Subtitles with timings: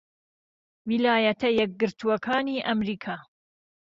[0.89, 3.15] ویلایەتە یەکگرتووەکانی ئەمریکا